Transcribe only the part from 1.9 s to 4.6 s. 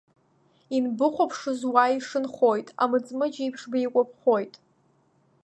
ишынхоит, амыҵмыџь еиԥш беикәаԥхоит.